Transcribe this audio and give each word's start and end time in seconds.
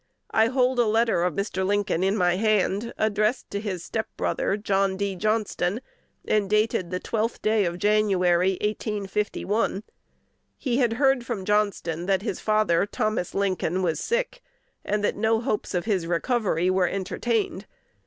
I 0.31 0.47
hold 0.47 0.79
a 0.79 0.85
letter 0.85 1.21
of 1.21 1.35
Mr. 1.35 1.63
Lincoln 1.63 2.03
in 2.03 2.17
my 2.17 2.35
hand, 2.35 2.91
addressed 2.97 3.51
to 3.51 3.59
his 3.61 3.83
step 3.83 4.07
brother, 4.17 4.57
John 4.57 4.97
D. 4.97 5.13
Johnston, 5.15 5.79
and 6.25 6.49
dated 6.49 6.89
the 6.89 6.99
twelfth 6.99 7.43
day 7.43 7.65
of 7.65 7.77
January, 7.77 8.53
1851. 8.63 9.83
He 10.57 10.77
had 10.77 10.93
heard 10.93 11.23
from 11.23 11.45
Johnston 11.45 12.07
that 12.07 12.23
his 12.23 12.39
father, 12.39 12.87
Thomas 12.87 13.35
Lincoln, 13.35 13.83
was 13.83 13.99
sick, 13.99 14.41
and 14.83 15.03
that 15.03 15.15
no 15.17 15.39
hopes 15.39 15.75
of 15.75 15.85
his 15.85 16.07
recovery 16.07 16.71
were 16.71 16.87
entertained. 16.87 17.67